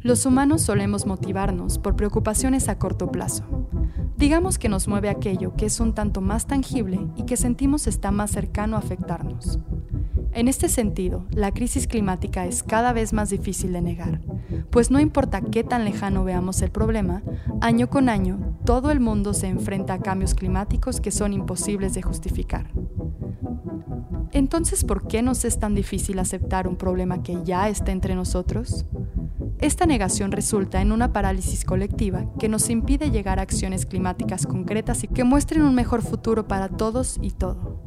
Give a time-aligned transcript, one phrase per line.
[0.00, 3.44] Los humanos solemos motivarnos por preocupaciones a corto plazo.
[4.16, 8.10] Digamos que nos mueve aquello que es un tanto más tangible y que sentimos está
[8.10, 9.58] más cercano a afectarnos.
[10.32, 14.20] En este sentido, la crisis climática es cada vez más difícil de negar,
[14.70, 17.22] pues no importa qué tan lejano veamos el problema,
[17.60, 22.02] año con año todo el mundo se enfrenta a cambios climáticos que son imposibles de
[22.02, 22.70] justificar.
[24.32, 28.84] Entonces, ¿por qué nos es tan difícil aceptar un problema que ya está entre nosotros?
[29.60, 35.02] Esta negación resulta en una parálisis colectiva que nos impide llegar a acciones climáticas concretas
[35.02, 37.82] y que muestren un mejor futuro para todos y todo.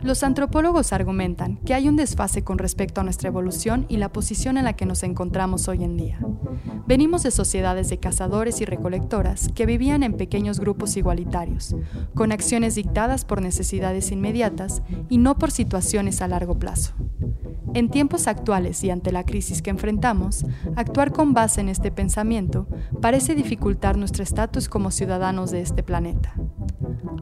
[0.00, 4.56] Los antropólogos argumentan que hay un desfase con respecto a nuestra evolución y la posición
[4.56, 6.18] en la que nos encontramos hoy en día.
[6.86, 11.74] Venimos de sociedades de cazadores y recolectoras que vivían en pequeños grupos igualitarios,
[12.14, 16.92] con acciones dictadas por necesidades inmediatas y no por situaciones a largo plazo.
[17.72, 20.44] En tiempos actuales y ante la crisis que enfrentamos,
[20.76, 22.68] actuar con base en este pensamiento
[23.00, 26.34] parece dificultar nuestro estatus como ciudadanos de este planeta.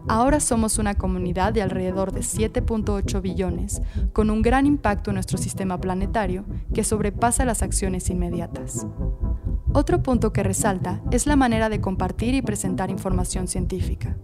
[0.08, 3.80] Ahora somos una comunidad de alrededor de 7.8 billones,
[4.12, 8.86] con un gran impacto en nuestro sistema planetario que sobrepasa las acciones inmediatas.
[9.74, 14.16] Otro punto que resalta es la manera de compartir y presentar información científica,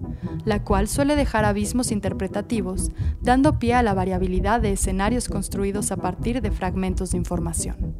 [0.45, 2.91] la cual suele dejar abismos interpretativos,
[3.23, 7.95] dando pie a la variabilidad de escenarios construidos a partir de fragmentos de información.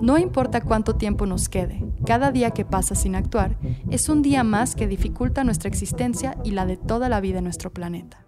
[0.00, 3.58] No importa cuánto tiempo nos quede, cada día que pasa sin actuar
[3.90, 7.44] es un día más que dificulta nuestra existencia y la de toda la vida en
[7.44, 8.21] nuestro planeta.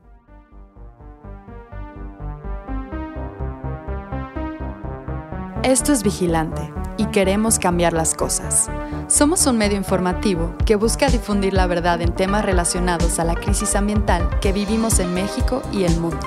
[5.64, 8.68] Esto es Vigilante y queremos cambiar las cosas.
[9.08, 13.74] Somos un medio informativo que busca difundir la verdad en temas relacionados a la crisis
[13.74, 16.20] ambiental que vivimos en México y el mundo.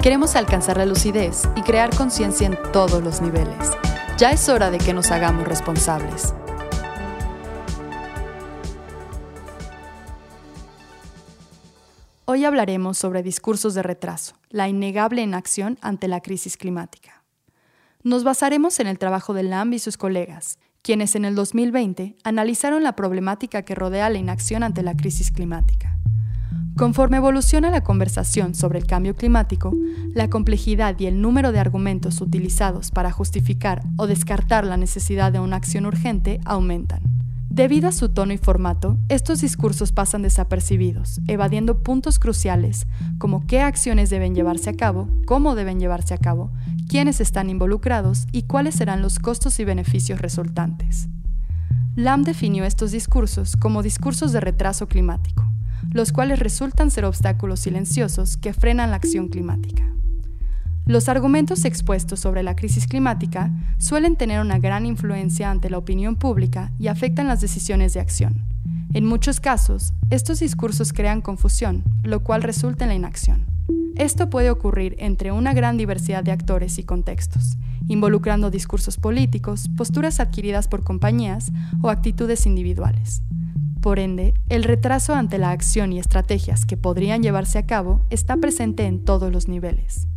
[0.00, 3.70] Queremos alcanzar la lucidez y crear conciencia en todos los niveles.
[4.16, 6.32] Ya es hora de que nos hagamos responsables.
[12.24, 17.19] Hoy hablaremos sobre discursos de retraso, la innegable inacción ante la crisis climática.
[18.02, 22.82] Nos basaremos en el trabajo de Lamb y sus colegas, quienes en el 2020 analizaron
[22.82, 25.98] la problemática que rodea la inacción ante la crisis climática.
[26.78, 29.76] Conforme evoluciona la conversación sobre el cambio climático,
[30.14, 35.40] la complejidad y el número de argumentos utilizados para justificar o descartar la necesidad de
[35.40, 37.02] una acción urgente aumentan.
[37.50, 42.86] Debido a su tono y formato, estos discursos pasan desapercibidos, evadiendo puntos cruciales
[43.18, 46.52] como qué acciones deben llevarse a cabo, cómo deben llevarse a cabo,
[46.90, 51.06] quiénes están involucrados y cuáles serán los costos y beneficios resultantes.
[51.94, 55.48] Lam definió estos discursos como discursos de retraso climático,
[55.92, 59.88] los cuales resultan ser obstáculos silenciosos que frenan la acción climática.
[60.84, 66.16] Los argumentos expuestos sobre la crisis climática suelen tener una gran influencia ante la opinión
[66.16, 68.48] pública y afectan las decisiones de acción.
[68.94, 73.49] En muchos casos, estos discursos crean confusión, lo cual resulta en la inacción.
[74.00, 80.20] Esto puede ocurrir entre una gran diversidad de actores y contextos, involucrando discursos políticos, posturas
[80.20, 81.52] adquiridas por compañías
[81.82, 83.20] o actitudes individuales.
[83.82, 88.38] Por ende, el retraso ante la acción y estrategias que podrían llevarse a cabo está
[88.38, 90.08] presente en todos los niveles.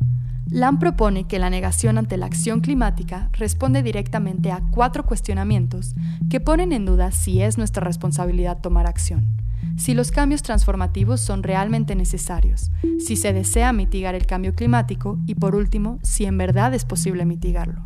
[0.49, 5.93] Lam propone que la negación ante la acción climática responde directamente a cuatro cuestionamientos
[6.29, 9.43] que ponen en duda si es nuestra responsabilidad tomar acción,
[9.77, 15.35] si los cambios transformativos son realmente necesarios, si se desea mitigar el cambio climático y
[15.35, 17.85] por último, si en verdad es posible mitigarlo.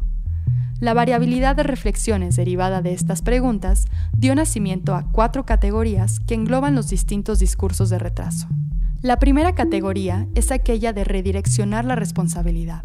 [0.80, 3.86] La variabilidad de reflexiones derivada de estas preguntas
[4.16, 8.48] dio nacimiento a cuatro categorías que engloban los distintos discursos de retraso.
[9.02, 12.84] La primera categoría es aquella de redireccionar la responsabilidad.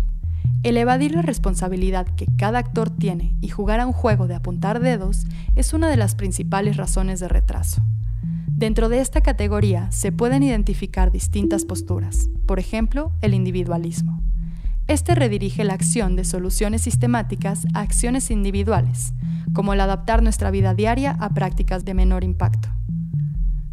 [0.62, 4.80] El evadir la responsabilidad que cada actor tiene y jugar a un juego de apuntar
[4.80, 7.82] dedos es una de las principales razones de retraso.
[8.62, 14.22] Dentro de esta categoría se pueden identificar distintas posturas, por ejemplo, el individualismo.
[14.86, 19.14] Este redirige la acción de soluciones sistemáticas a acciones individuales,
[19.52, 22.68] como el adaptar nuestra vida diaria a prácticas de menor impacto.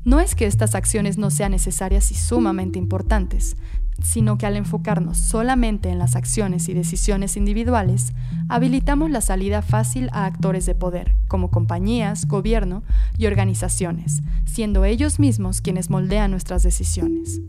[0.05, 3.57] No es que estas acciones no sean necesarias y sumamente importantes,
[4.01, 8.13] sino que al enfocarnos solamente en las acciones y decisiones individuales,
[8.47, 12.83] habilitamos la salida fácil a actores de poder, como compañías, gobierno
[13.17, 17.41] y organizaciones, siendo ellos mismos quienes moldean nuestras decisiones.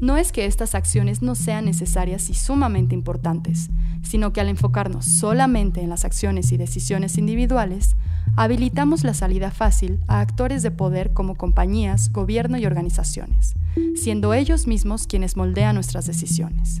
[0.00, 3.68] No es que estas acciones no sean necesarias y sumamente importantes,
[4.02, 7.96] sino que al enfocarnos solamente en las acciones y decisiones individuales,
[8.36, 13.54] habilitamos la salida fácil a actores de poder como compañías, gobierno y organizaciones,
[13.96, 16.80] siendo ellos mismos quienes moldean nuestras decisiones.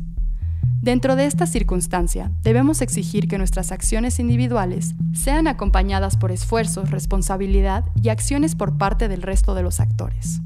[0.80, 7.84] Dentro de esta circunstancia, debemos exigir que nuestras acciones individuales sean acompañadas por esfuerzos, responsabilidad
[8.00, 10.40] y acciones por parte del resto de los actores.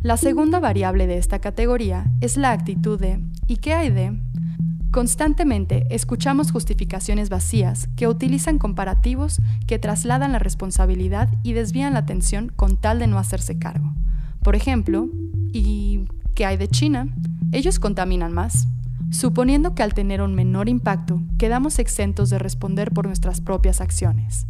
[0.00, 4.16] La segunda variable de esta categoría es la actitud de ¿y qué hay de?
[4.92, 12.52] Constantemente escuchamos justificaciones vacías que utilizan comparativos que trasladan la responsabilidad y desvían la atención
[12.54, 13.92] con tal de no hacerse cargo.
[14.44, 15.08] Por ejemplo,
[15.52, 16.04] ¿y
[16.36, 17.08] qué hay de China?
[17.50, 18.68] Ellos contaminan más.
[19.10, 24.46] Suponiendo que al tener un menor impacto quedamos exentos de responder por nuestras propias acciones.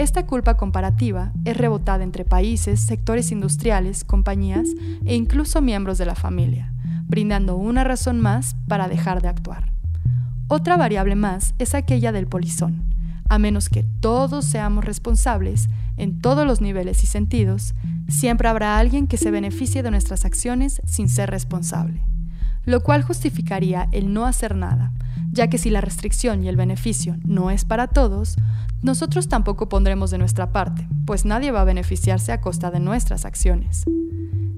[0.00, 4.66] Esta culpa comparativa es rebotada entre países, sectores industriales, compañías
[5.04, 6.72] e incluso miembros de la familia,
[7.04, 9.74] brindando una razón más para dejar de actuar.
[10.48, 12.82] Otra variable más es aquella del polizón.
[13.28, 15.68] A menos que todos seamos responsables
[15.98, 17.74] en todos los niveles y sentidos,
[18.08, 22.00] siempre habrá alguien que se beneficie de nuestras acciones sin ser responsable
[22.64, 24.92] lo cual justificaría el no hacer nada,
[25.32, 28.36] ya que si la restricción y el beneficio no es para todos,
[28.82, 33.24] nosotros tampoco pondremos de nuestra parte, pues nadie va a beneficiarse a costa de nuestras
[33.24, 33.84] acciones.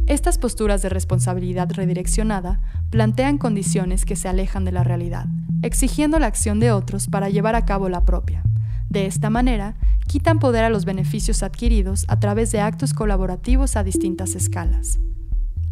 [0.07, 2.61] Estas posturas de responsabilidad redireccionada
[2.91, 5.27] plantean condiciones que se alejan de la realidad,
[5.63, 8.43] exigiendo la acción de otros para llevar a cabo la propia.
[8.89, 9.75] De esta manera,
[10.07, 14.99] quitan poder a los beneficios adquiridos a través de actos colaborativos a distintas escalas.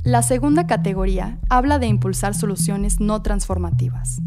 [0.05, 4.19] La segunda categoría habla de impulsar soluciones no transformativas.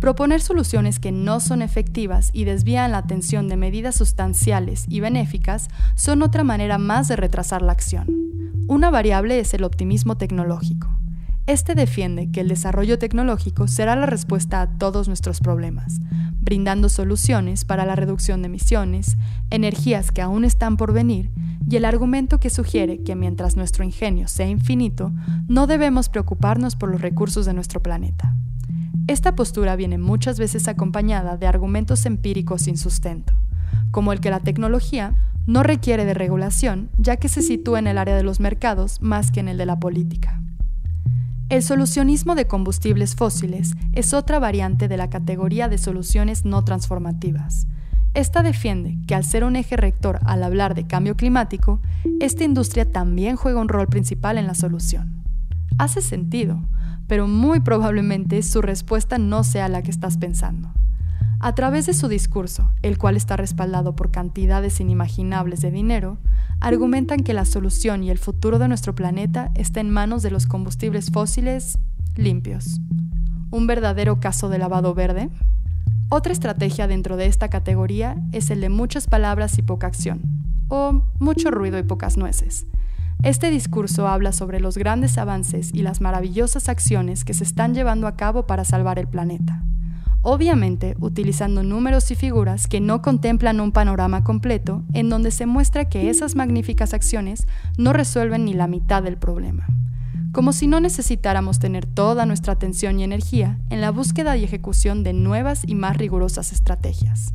[0.00, 5.68] Proponer soluciones que no son efectivas y desvían la atención de medidas sustanciales y benéficas
[5.94, 8.06] son otra manera más de retrasar la acción.
[8.66, 10.88] Una variable es el optimismo tecnológico.
[11.46, 16.00] Este defiende que el desarrollo tecnológico será la respuesta a todos nuestros problemas,
[16.40, 19.16] brindando soluciones para la reducción de emisiones,
[19.50, 21.30] energías que aún están por venir
[21.68, 25.12] y el argumento que sugiere que mientras nuestro ingenio sea infinito,
[25.48, 28.34] no debemos preocuparnos por los recursos de nuestro planeta.
[29.06, 33.32] Esta postura viene muchas veces acompañada de argumentos empíricos sin sustento,
[33.90, 35.14] como el que la tecnología
[35.46, 39.30] no requiere de regulación ya que se sitúa en el área de los mercados más
[39.30, 40.40] que en el de la política.
[41.50, 47.66] El solucionismo de combustibles fósiles es otra variante de la categoría de soluciones no transformativas,
[48.12, 51.80] esta defiende que al ser un eje rector al hablar de cambio climático,
[52.18, 55.22] esta industria también juega un rol principal en la solución.
[55.78, 56.60] Hace sentido,
[57.06, 60.72] pero muy probablemente su respuesta no sea la que estás pensando.
[61.42, 66.18] A través de su discurso, el cual está respaldado por cantidades inimaginables de dinero,
[66.60, 70.46] argumentan que la solución y el futuro de nuestro planeta está en manos de los
[70.46, 71.78] combustibles fósiles
[72.14, 72.82] limpios.
[73.50, 75.30] ¿Un verdadero caso de lavado verde?
[76.10, 80.20] Otra estrategia dentro de esta categoría es el de muchas palabras y poca acción,
[80.68, 82.66] o mucho ruido y pocas nueces.
[83.22, 88.06] Este discurso habla sobre los grandes avances y las maravillosas acciones que se están llevando
[88.06, 89.62] a cabo para salvar el planeta.
[90.22, 95.86] Obviamente utilizando números y figuras que no contemplan un panorama completo en donde se muestra
[95.86, 97.46] que esas magníficas acciones
[97.78, 99.66] no resuelven ni la mitad del problema
[100.32, 105.02] como si no necesitáramos tener toda nuestra atención y energía en la búsqueda y ejecución
[105.02, 107.34] de nuevas y más rigurosas estrategias.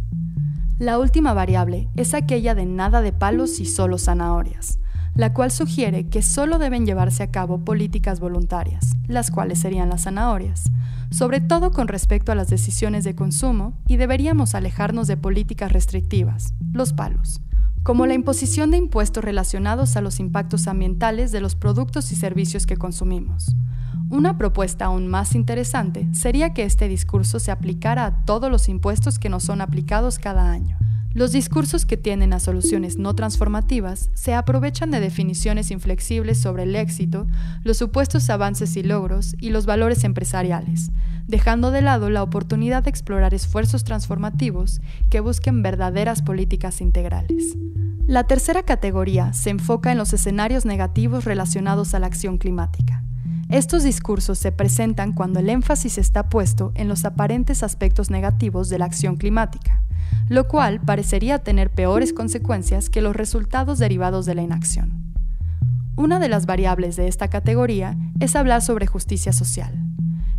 [0.79, 4.79] La última variable es aquella de nada de palos y solo zanahorias,
[5.13, 10.03] la cual sugiere que solo deben llevarse a cabo políticas voluntarias, las cuales serían las
[10.03, 10.71] zanahorias,
[11.15, 16.53] sobre todo con respecto a las decisiones de consumo y deberíamos alejarnos de políticas restrictivas,
[16.73, 17.39] los palos,
[17.83, 22.65] como la imposición de impuestos relacionados a los impactos ambientales de los productos y servicios
[22.65, 23.55] que consumimos.
[24.09, 29.17] Una propuesta aún más interesante sería que este discurso se aplicara a todos los impuestos
[29.17, 30.77] que nos son aplicados cada año.
[31.15, 36.75] Los discursos que tienden a soluciones no transformativas se aprovechan de definiciones inflexibles sobre el
[36.75, 37.25] éxito,
[37.63, 40.91] los supuestos avances y logros y los valores empresariales,
[41.25, 47.55] dejando de lado la oportunidad de explorar esfuerzos transformativos que busquen verdaderas políticas integrales.
[48.07, 53.05] La tercera categoría se enfoca en los escenarios negativos relacionados a la acción climática.
[53.47, 58.79] Estos discursos se presentan cuando el énfasis está puesto en los aparentes aspectos negativos de
[58.79, 59.84] la acción climática,
[60.29, 65.05] lo cual parecería tener peores consecuencias que los resultados derivados de la inacción.
[65.97, 69.79] Una de las variables de esta categoría es hablar sobre justicia social.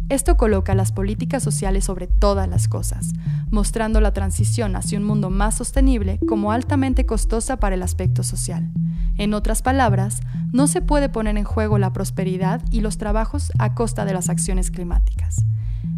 [0.09, 3.13] Esto coloca las políticas sociales sobre todas las cosas,
[3.51, 8.71] mostrando la transición hacia un mundo más sostenible como altamente costosa para el aspecto social.
[9.19, 10.21] En otras palabras,
[10.53, 14.29] no se puede poner en juego la prosperidad y los trabajos a costa de las
[14.29, 15.45] acciones climáticas.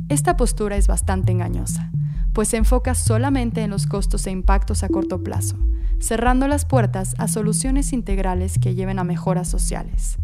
[0.09, 1.91] Esta postura es bastante engañosa,
[2.39, 5.57] pues se enfoca solamente en los costos e impactos a corto plazo,
[5.99, 10.19] cerrando las puertas a soluciones integrales que lleven a mejoras sociales.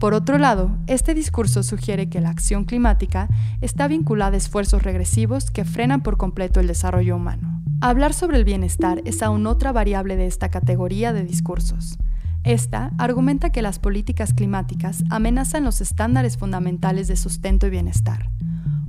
[0.00, 3.28] Por otro lado, este discurso sugiere que la acción climática
[3.60, 7.62] está vinculada a esfuerzos regresivos que frenan por completo el desarrollo humano.
[7.80, 11.96] Hablar sobre el bienestar es aún otra variable de esta categoría de discursos.
[12.42, 18.30] Esta argumenta que las políticas climáticas amenazan los estándares fundamentales de sustento y bienestar.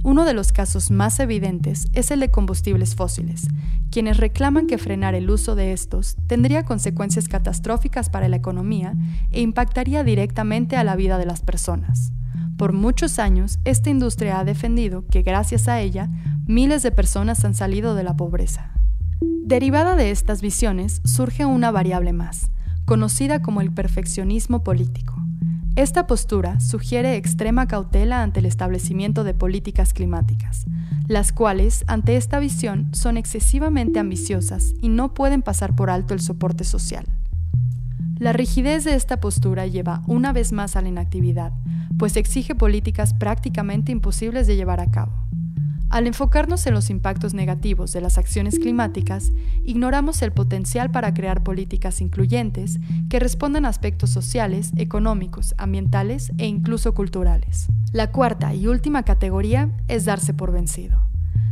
[0.03, 3.47] Uno de los casos más evidentes es el de combustibles fósiles,
[3.89, 8.95] quienes reclaman que frenar el uso de estos tendría consecuencias catastróficas para la economía
[9.31, 12.11] e impactaría directamente a la vida de las personas.
[12.57, 16.09] Por muchos años, esta industria ha defendido que gracias a ella,
[16.45, 18.71] miles de personas han salido de la pobreza.
[19.21, 22.51] Derivada de estas visiones surge una variable más,
[22.83, 25.22] conocida como el perfeccionismo político.
[25.75, 30.67] Esta postura sugiere extrema cautela ante el establecimiento de políticas climáticas,
[31.07, 36.19] las cuales, ante esta visión, son excesivamente ambiciosas y no pueden pasar por alto el
[36.19, 37.05] soporte social.
[38.19, 41.53] La rigidez de esta postura lleva una vez más a la inactividad,
[41.97, 45.13] pues exige políticas prácticamente imposibles de llevar a cabo.
[45.93, 49.31] Al enfocarnos en los impactos negativos de las acciones climáticas,
[49.63, 52.79] ignoramos el potencial para crear políticas incluyentes
[53.11, 57.67] que respondan a aspectos sociales, económicos, ambientales e incluso culturales.
[57.91, 60.99] La cuarta y última categoría es darse por vencido.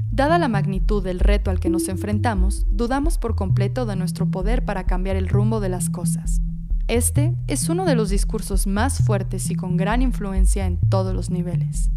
[0.10, 4.66] Dada la magnitud del reto al que nos enfrentamos, dudamos por completo de nuestro poder
[4.66, 6.42] para cambiar el rumbo de las cosas.
[6.88, 11.30] Este es uno de los discursos más fuertes y con gran influencia en todos los
[11.30, 11.92] niveles.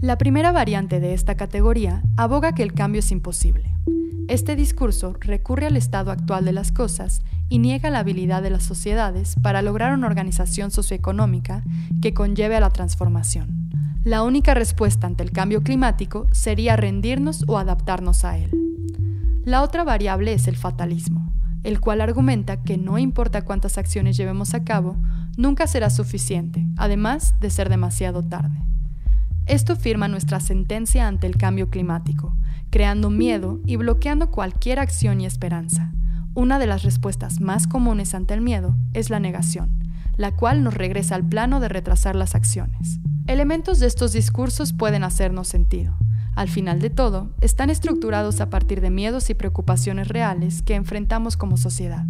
[0.00, 3.72] La primera variante de esta categoría aboga que el cambio es imposible.
[4.28, 8.62] Este discurso recurre al estado actual de las cosas y niega la habilidad de las
[8.62, 11.64] sociedades para lograr una organización socioeconómica
[12.02, 13.70] que conlleve a la transformación.
[14.04, 18.50] La única respuesta ante el cambio climático sería rendirnos o adaptarnos a él.
[19.46, 24.52] La otra variable es el fatalismo, el cual argumenta que no importa cuántas acciones llevemos
[24.52, 24.98] a cabo,
[25.38, 28.58] nunca será suficiente, además de ser demasiado tarde.
[29.46, 32.36] Esto firma nuestra sentencia ante el cambio climático,
[32.70, 35.92] creando miedo y bloqueando cualquier acción y esperanza.
[36.34, 39.70] Una de las respuestas más comunes ante el miedo es la negación,
[40.16, 42.98] la cual nos regresa al plano de retrasar las acciones.
[43.28, 45.94] Elementos de estos discursos pueden hacernos sentido.
[46.34, 51.36] Al final de todo, están estructurados a partir de miedos y preocupaciones reales que enfrentamos
[51.36, 52.04] como sociedad,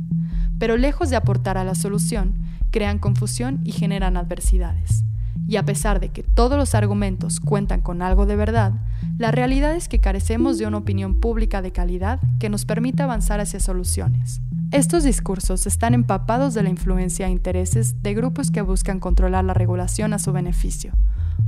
[0.58, 2.34] pero lejos de aportar a la solución,
[2.70, 5.04] crean confusión y generan adversidades.
[5.48, 8.72] Y a pesar de que todos los argumentos cuentan con algo de verdad,
[9.18, 13.40] la realidad es que carecemos de una opinión pública de calidad que nos permita avanzar
[13.40, 14.40] hacia soluciones.
[14.72, 19.54] Estos discursos están empapados de la influencia e intereses de grupos que buscan controlar la
[19.54, 20.92] regulación a su beneficio,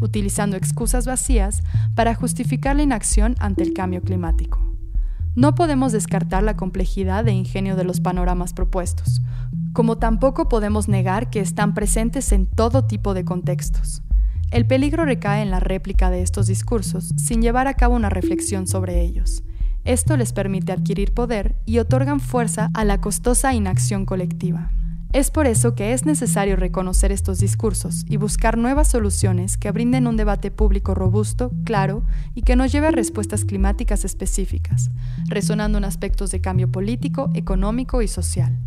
[0.00, 1.62] utilizando excusas vacías
[1.96, 4.60] para justificar la inacción ante el cambio climático.
[5.34, 9.20] No podemos descartar la complejidad e ingenio de los panoramas propuestos,
[9.72, 14.02] como tampoco podemos negar que están presentes en todo tipo de contextos.
[14.50, 18.66] El peligro recae en la réplica de estos discursos sin llevar a cabo una reflexión
[18.66, 19.42] sobre ellos.
[19.84, 24.70] Esto les permite adquirir poder y otorgan fuerza a la costosa inacción colectiva.
[25.14, 30.06] Es por eso que es necesario reconocer estos discursos y buscar nuevas soluciones que brinden
[30.06, 32.02] un debate público robusto, claro
[32.34, 34.90] y que nos lleve a respuestas climáticas específicas,
[35.24, 38.58] resonando en aspectos de cambio político, económico y social.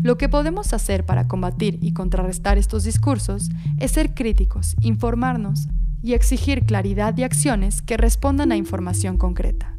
[0.00, 5.66] Lo que podemos hacer para combatir y contrarrestar estos discursos es ser críticos, informarnos
[6.00, 9.74] y exigir claridad y acciones que respondan a información concreta.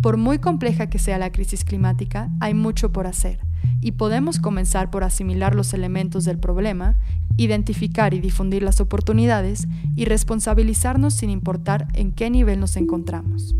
[0.00, 3.47] Por muy compleja que sea la crisis climática, hay mucho por hacer
[3.80, 6.96] y podemos comenzar por asimilar los elementos del problema,
[7.36, 13.54] identificar y difundir las oportunidades y responsabilizarnos sin importar en qué nivel nos encontramos.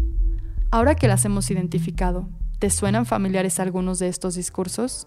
[0.70, 5.06] Ahora que las hemos identificado, ¿te suenan familiares algunos de estos discursos?